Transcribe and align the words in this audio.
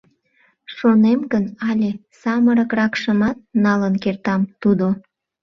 —Шонем 0.75 1.19
гын, 1.31 1.45
але 1.69 1.89
самырыкракшымат 2.21 3.37
налын 3.65 3.93
кертам, 4.03 4.41
тудо. 4.61 4.87